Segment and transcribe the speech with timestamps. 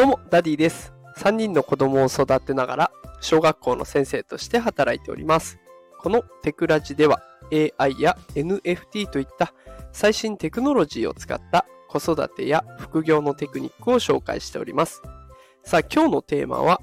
[0.00, 0.94] どうも、ダディです。
[1.18, 2.90] 3人の子供を育てながら、
[3.20, 5.58] 小学校の先生として働いております。
[5.98, 7.20] このテクラジでは、
[7.52, 9.52] AI や NFT といった
[9.92, 15.02] 最新テクノロジーを使った子育てや副業のテクニックを紹介しております。
[15.64, 16.80] さあ、今日のテーマは、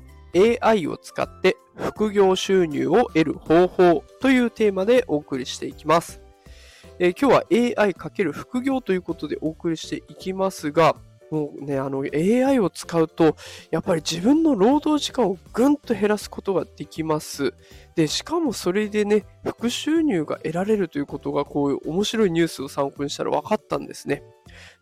[0.62, 6.22] AI を使って副業収入を得る方法というテーマでお送りしていきます。
[7.00, 10.96] えー、今日は AI× 副業ということでお送りしていきますが、
[11.30, 13.36] もうね、あの AI を使うと、
[13.72, 17.54] やっぱり自分の労働時間をぐんと減らすことができます。
[17.96, 24.24] で、しかもそれでね、副収入が得られるということが、こういう面白いニュースを参考にしたら分かったんですね。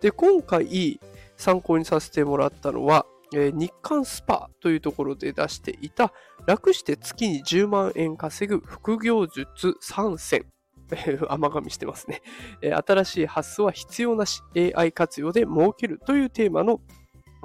[0.02, 1.00] で、今回
[1.38, 6.14] 参考にさせてもらったのは、えー、日刊スパというところで出していた、
[6.46, 10.46] 楽して月に10万円稼ぐ副業術3選
[11.30, 12.22] 甘噛みしてますね。
[12.62, 14.42] 新しい発想は必要なし、
[14.76, 16.82] AI 活用で儲けるというテーマの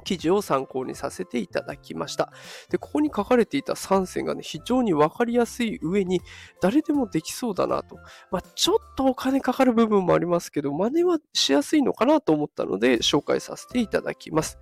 [0.02, 2.32] 記事を参考にさせていただきました。
[2.70, 6.20] で、ここに書かれていた3選がね、非常にわかりやすい上に、
[6.60, 7.96] 誰でもできそうだなと。
[8.30, 14.58] まあ、ちょっとお金かかる部分もありますけど、真似はしやすいのかなと思ったので、紹介させていただきます。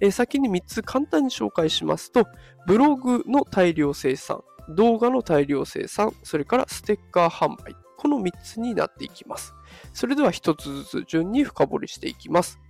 [0.00, 2.26] えー、先に3つ簡単に紹介しますと、
[2.66, 7.87] ブログの大量生産、動画の大量生産、それからステッカー販売。
[7.98, 9.52] この3つになっていきます。
[9.92, 12.60] それでは1つずつ順に深掘りしていきます。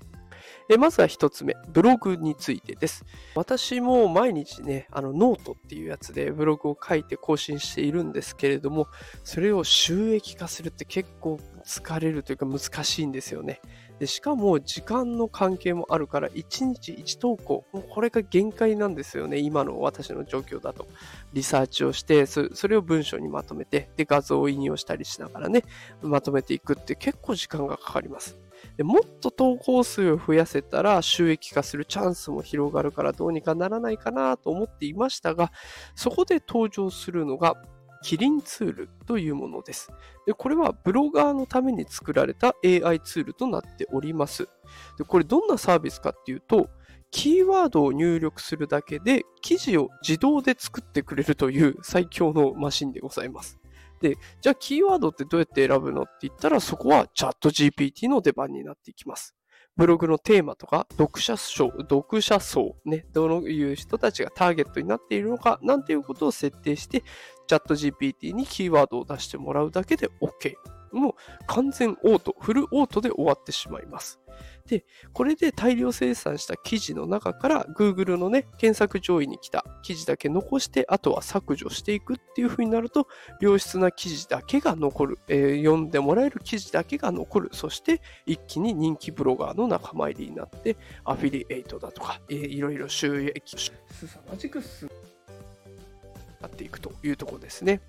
[0.71, 3.05] えまずは1つ目、ブログについてです。
[3.35, 8.87] 私も毎日ね、あのノートっていうやつでブログを書いて更新しているんですけれども、
[9.25, 13.61] それを収益化するって結構疲れるというか難しいんですよね。
[13.99, 20.87] でしかも時間の関係もあるから1日1投稿もうこれが限界なんですよね今の私の状況だと
[21.33, 25.65] リサーチをしてそれを文章にまとめてで画像を引用したりしながらね
[26.01, 28.39] まとめていくって結構時間がかかります
[28.79, 35.51] でもっと投稿数を増やせたら収益化するチャンスも広がるからどうにかならないかなと思っていましたが
[35.97, 37.57] そこで登場するのが
[38.05, 39.91] キリンツールというものです。
[40.25, 44.49] でこれはブロガーのために作られた AI ツールとなっております。
[44.97, 46.71] でこれどんなサービスかっていうと、
[47.11, 53.59] キーワードを入力するだけで記事を自動で作ってくれるという最強のマシンでございます。
[54.01, 59.35] で、じゃあキーワードってどうやって選ぶのって言ったらそこはチャット GPT の出番になっていきます。
[59.77, 67.05] ブログのテーマとか、読者層、読者層、ね、どういう人たちがターゲットになっているのか、なんていうことを設定して、
[67.47, 70.78] チャット GPT にキーワードを出してもらうだけで OK。
[70.93, 71.15] もう
[71.47, 74.21] 完全オート、フルオートで終わってしまいます。
[74.67, 83.09] で、これで大量生産した記事の中から Google のね、検索上位に来た記事だけ残して、あとは削除していくっていう風になると、
[83.41, 93.57] 良質な記事だけが残る、えー、読んでもらえる記事だけが残る、そして一気に人気ブロガーの仲間入りになって、アフィリエイトだとか、えー、いろいろ収益、
[93.91, 94.89] すさまじく進
[96.41, 97.81] なっていくというところですね。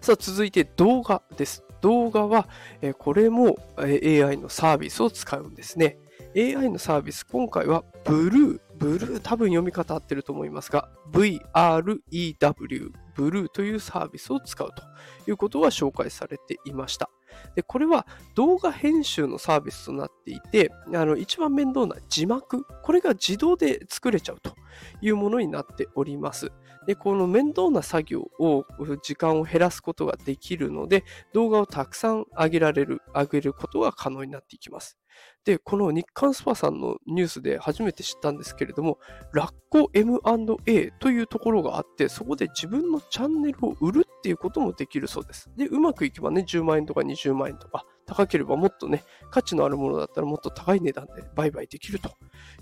[0.00, 1.64] さあ、続いて動画です。
[1.82, 2.48] 動画は、
[2.80, 5.98] えこれも AI のサービスを使うんですね。
[6.34, 14.82] AI のサービス、今回はブルー、ブルー多分読み方合ってると思いますが、VREW、ブルーというサービスを使うと
[15.30, 17.08] いうことが紹介されていました。
[17.54, 24.54] で、これは動画編集のサービスとなっていて、あの一番面倒な字幕、これが自動で作れちゃうと
[25.00, 26.50] いうものになっております。
[26.86, 28.64] で、この面倒な作業を、
[29.02, 34.98] 時間を減らすことができるので、動画をたくさん上げられる、上げることが可能になっていきます。
[35.44, 38.98] で、この日刊スパさんのニュースで初めて知ったんですけれども、
[39.32, 45.50] ラッコ M&A というところがあって、そこで自分のチャンネルを売るっていうこともできるそうです。
[45.56, 52.12] で、うまくいけばね、10万円とか20万円とか、高ければもっとね、価値のあるものだったらもっと高い値段で売買できると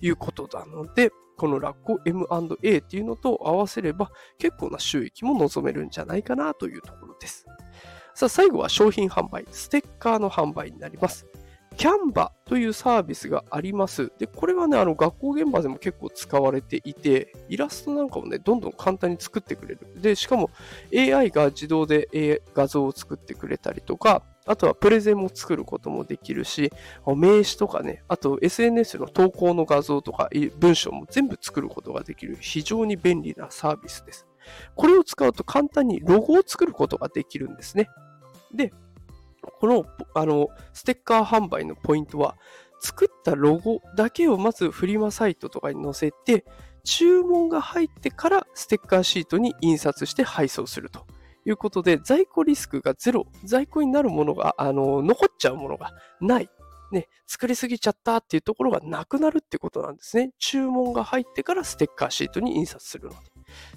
[0.01, 7.47] いうことなので、このラッコ M&A っていうのと合わせれば結構な収益も望めるんじゃないかなというところです。
[8.15, 11.27] さあ、最後は商品販売、ステッカーの販売になります。
[11.81, 14.13] キャンバというサービスがあります。
[14.19, 19.87] で、これはね、あの学校現場でも結構使われていて、イラストなんかもね、どんどん簡単に作ってくれる。
[19.97, 20.51] で、しかも
[20.95, 26.71] AI が自動で画像を作ってくれたりとか、あとはプレゼンも作ることもできるし、
[27.07, 30.29] 名刺とかね、あと SNS の投稿の画像とか
[30.59, 34.27] 文章も全部作ることができる非常に便利なサービスです。
[34.75, 37.89] これを使うと簡単にロゴを作ることができるんですね。
[38.53, 38.71] で、
[39.41, 39.85] この
[40.15, 42.37] あのステッカー販売のポイントは、
[42.81, 46.45] 作ったロゴだけをまずフリマサイトとかに載せて、
[46.83, 51.07] 注文が入ってからステッカーシートに印刷して配送すると
[51.45, 56.49] いうことで、在庫リスクがゼロ、在庫になるものが、あの、残っちゃうものがない。
[56.91, 60.33] ね、作りすぎちゃったっていうところがなくなるってことなんですね。
[60.39, 63.17] 注文が入ってからステッカーシートに印刷するので。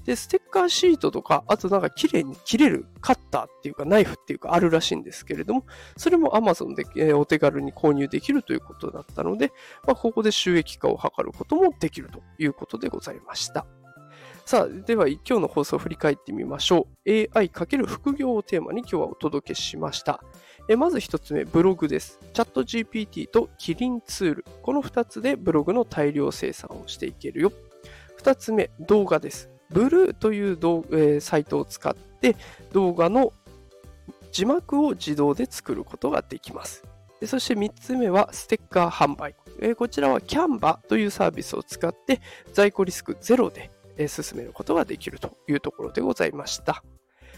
[0.05, 5.65] で、ステッカーシートとか、あとなんか綺麗に切れるカッターっていうかナイフっていうかあるらしいんですけれども、
[5.97, 9.51] それも Amazon で、えお手軽に購入できるということだったので、
[9.85, 13.65] まあ、ここで収益化を図ることもできるということでございました。
[14.45, 17.09] さあ、では今日の放送を振り返ってみましょう。
[17.09, 20.21] AI× 副業をテーマに今日はお届けしました。
[20.67, 22.19] えまず一つ目、ブログです。
[22.33, 24.45] チャット GPT とキリンツール。
[24.61, 27.53] この二つでブログの大量生産をしていけるよ。
[28.17, 29.52] 二つ目、動画です。
[29.73, 32.35] ブルーという、えー、サイトを使って
[32.71, 33.33] 動画の
[34.31, 36.83] 字幕を自動で作ることができます。
[37.19, 39.35] でそして3つ目はステッカー販売。
[39.59, 42.21] えー、こちらは Canva というサービスを使って
[42.53, 43.71] 在庫リスクゼロで
[44.07, 46.83] 進めることができるというところでございました。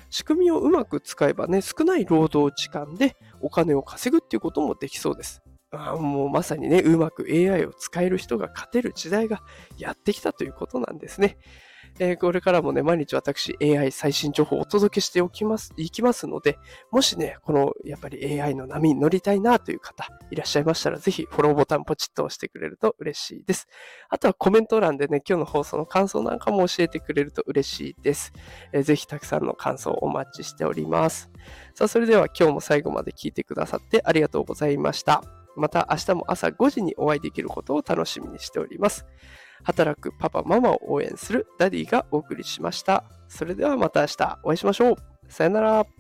[0.10, 5.42] 仕組みをうまく使えばね、少ない労働時間でお金を稼ぐっていうこともできそうです。
[5.72, 9.42] あもうまさにね、うまく AI を使える人が勝てる時代が
[9.78, 11.38] やってきたということなんですね。
[11.98, 16.60] えー、これからもね、毎日私 AI 最新情報をお届けしておきます、いきますので、
[16.92, 23.68] もしね、このやっぱり AI の波に乗りたいなという方いらっしゃいましたら、ぜひフォローボタンポチッと押してくれると嬉しいです。
[24.10, 28.34] あとはコメント欄でね、今日の放送の感想なんかも教えてくれると嬉しいです。
[28.74, 31.32] えー、ぜひたくさんの感想をお待ちしております。
[31.76, 35.24] さあ、それでは今日も最後まで聞いてくださってありがとうございました。
[35.56, 39.06] また明日も朝5時にお会いできることを楽しみにしております。
[39.66, 43.04] 働くパパママを応援するダディがお送りしました。
[43.28, 44.96] それではまた明日お会いしましょう。
[45.28, 45.95] さよなら。